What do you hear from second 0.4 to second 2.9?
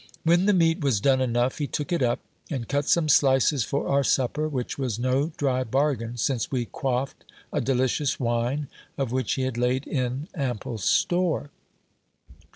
the meat was done enough he took it up, and cut